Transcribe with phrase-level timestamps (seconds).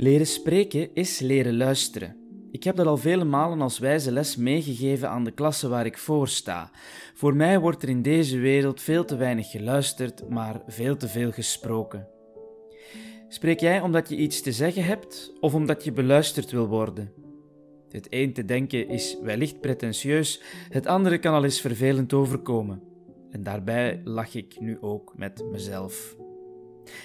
[0.00, 2.16] Leren spreken is leren luisteren.
[2.50, 5.98] Ik heb dat al vele malen als wijze les meegegeven aan de klasse waar ik
[5.98, 6.70] voor sta.
[7.14, 11.30] Voor mij wordt er in deze wereld veel te weinig geluisterd, maar veel te veel
[11.30, 12.08] gesproken.
[13.28, 17.12] Spreek jij omdat je iets te zeggen hebt of omdat je beluisterd wil worden?
[17.88, 22.82] Het een te denken is wellicht pretentieus, het andere kan al eens vervelend overkomen.
[23.30, 26.16] En daarbij lach ik nu ook met mezelf.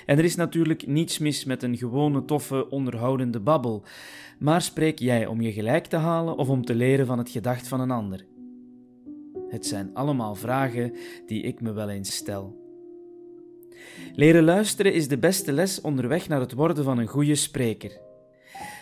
[0.05, 3.83] En er is natuurlijk niets mis met een gewone, toffe, onderhoudende babbel.
[4.39, 7.67] Maar spreek jij om je gelijk te halen of om te leren van het gedacht
[7.67, 8.25] van een ander?
[9.49, 10.93] Het zijn allemaal vragen
[11.25, 12.61] die ik me wel eens stel.
[14.15, 17.99] Leren luisteren is de beste les onderweg naar het worden van een goede spreker.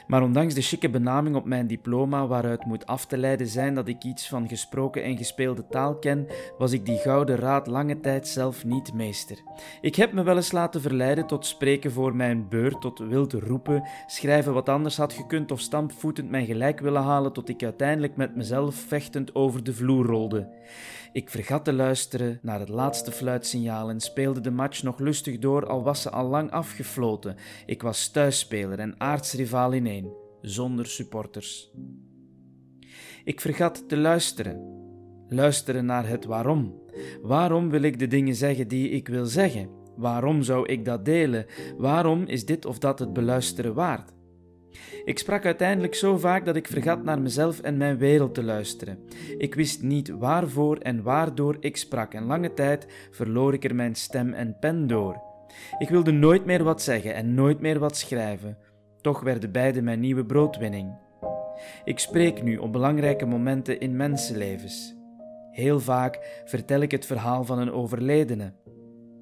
[0.08, 3.88] Maar ondanks de chique benaming op mijn diploma, waaruit moet af te leiden zijn dat
[3.88, 6.27] ik iets van gesproken en gespeelde taal ken,
[6.58, 9.38] was ik die gouden raad lange tijd zelf niet meester.
[9.82, 13.84] Ik heb me wel eens laten verleiden tot spreken voor mijn beurt, tot wild roepen,
[14.07, 18.35] schrijven wat anders had gekund of stampvoetend mijn gelijk willen halen tot ik uiteindelijk met
[18.35, 20.49] mezelf vechtend over de vloer rolde.
[21.13, 25.68] Ik vergat te luisteren naar het laatste fluitsignaal en speelde de match nog lustig door,
[25.68, 27.35] al was ze al lang afgefloten.
[27.66, 29.85] Ik was thuisspeler en aardsrivaal in
[30.42, 31.72] zonder supporters.
[33.24, 34.80] Ik vergat te luisteren.
[35.28, 36.82] Luisteren naar het waarom.
[37.22, 39.70] Waarom wil ik de dingen zeggen die ik wil zeggen?
[39.96, 41.46] Waarom zou ik dat delen?
[41.78, 44.14] Waarom is dit of dat het beluisteren waard?
[45.06, 49.00] Ik sprak uiteindelijk zo vaak dat ik vergat naar mezelf en mijn wereld te luisteren.
[49.38, 53.96] Ik wist niet waarvoor en waardoor ik sprak en lange tijd verloor ik er mijn
[53.96, 55.22] stem en pen door.
[55.80, 58.58] Ik wilde nooit meer wat zeggen en nooit meer wat schrijven.
[59.02, 60.96] Toch werden beide mijn nieuwe broodwinning.
[61.84, 64.96] Ik spreek nu op belangrijke momenten in mensenlevens.
[65.52, 68.53] Heel vaak vertel ik het verhaal van een overledene.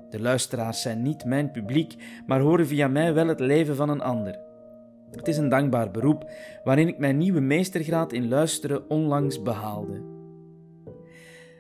[0.10, 1.96] De luisteraars zijn niet mijn publiek,
[2.28, 4.40] maar horen via mij wel het leven van een ander.
[5.12, 6.32] Het is een dankbaar beroep
[6.64, 10.02] waarin ik mijn nieuwe meestergraad in luisteren onlangs behaalde.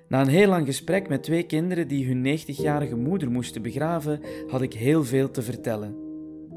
[0.07, 4.61] Na een heel lang gesprek met twee kinderen die hun 90-jarige moeder moesten begraven, had
[4.61, 6.08] ik heel veel te vertellen.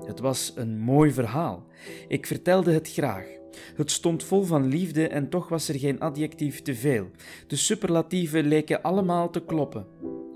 [0.04, 1.66] Het was een mooi verhaal.
[2.08, 3.26] Ik vertelde het graag.
[3.76, 7.10] Het stond vol van liefde en toch was er geen adjectief te veel.
[7.46, 9.86] De superlatieven leken allemaal te kloppen.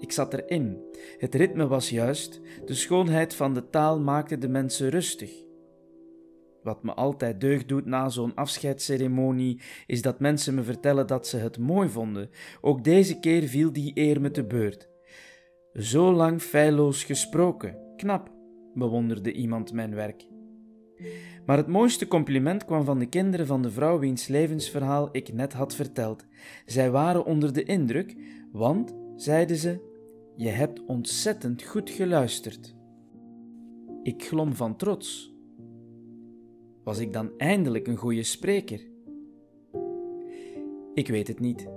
[0.00, 0.78] Ik zat erin.
[1.18, 2.40] Het ritme was juist.
[2.64, 5.44] De schoonheid van de taal maakte de mensen rustig.
[6.62, 11.36] Wat me altijd deugd doet na zo'n afscheidsceremonie, is dat mensen me vertellen dat ze
[11.36, 12.30] het mooi vonden.
[12.60, 14.88] Ook deze keer viel die eer me te beurt.
[15.72, 17.78] Zo lang feilloos gesproken.
[17.96, 18.30] Knap,
[18.76, 20.26] bewonderde iemand mijn werk.
[21.46, 25.52] Maar het mooiste compliment kwam van de kinderen van de vrouw wiens levensverhaal ik net
[25.52, 26.24] had verteld.
[26.66, 28.16] Zij waren onder de indruk,
[28.52, 29.80] want, zeiden ze,
[30.36, 32.74] je hebt ontzettend goed geluisterd.
[34.02, 35.34] Ik glom van trots.
[36.84, 38.80] Was ik dan eindelijk een goede spreker?
[40.94, 41.68] Ik weet het niet.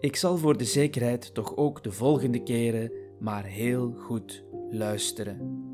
[0.00, 5.72] Ik zal voor de zekerheid toch ook de volgende keren maar heel goed luisteren.